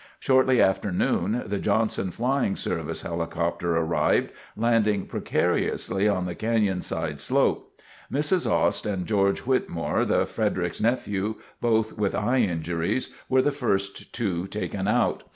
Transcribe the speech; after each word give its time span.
Shortly 0.19 0.59
after 0.59 0.91
noon, 0.91 1.43
the 1.45 1.59
Johnson 1.59 2.09
Flying 2.09 2.55
Service 2.55 3.03
helicopter 3.03 3.77
arrived, 3.77 4.31
landing 4.57 5.05
precariously 5.05 6.07
on 6.09 6.25
the 6.25 6.33
canyon 6.33 6.81
side 6.81 7.21
slope. 7.21 7.79
Mrs. 8.11 8.49
Ost 8.49 8.87
and 8.87 9.05
George 9.05 9.41
Whitmore, 9.41 10.03
the 10.05 10.25
Fredericks 10.25 10.81
nephew, 10.81 11.35
both 11.61 11.99
with 11.99 12.15
eye 12.15 12.39
injuries, 12.39 13.13
were 13.29 13.43
the 13.43 13.51
first 13.51 14.11
two 14.11 14.47
taken 14.47 14.87
out. 14.87 15.21